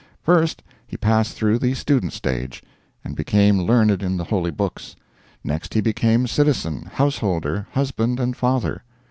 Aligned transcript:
First, 0.23 0.63
he 0.87 0.97
passed 0.97 1.35
through 1.35 1.59
the 1.59 1.75
student 1.75 2.11
stage, 2.11 2.63
and 3.03 3.15
became 3.15 3.59
learned 3.61 4.01
in 4.01 4.17
the 4.17 4.23
holy 4.23 4.49
books. 4.49 4.95
Next 5.43 5.75
he 5.75 5.79
became 5.79 6.25
citizen, 6.25 6.89
householder, 6.93 7.67
husband, 7.73 8.19
and 8.19 8.35
father. 8.35 8.83